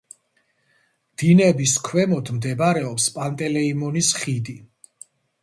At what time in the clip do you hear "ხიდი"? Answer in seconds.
4.23-4.59